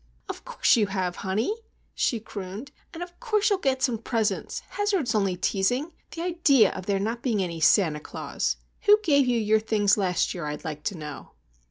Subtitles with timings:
[0.27, 1.55] "Of course you have, honey,"
[1.93, 4.61] she crooned, "and of course you'll get some presents!
[4.69, 5.91] Hazard is only teasing.
[6.09, 8.57] The idea of there not being any Santa Claus!
[8.87, 11.33] Who gave you your things last year, I'd like to know?"